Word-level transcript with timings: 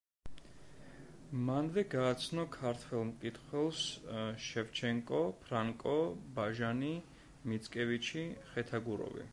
მანვე 1.49 1.83
გააცნო 1.91 2.45
ქართველ 2.55 3.03
მკითხველს 3.09 3.83
შევჩენკო, 4.47 5.21
ფრანკო, 5.45 5.95
ბაჟანი, 6.39 6.93
მიცკევიჩი, 7.53 8.27
ხეთაგუროვი. 8.55 9.27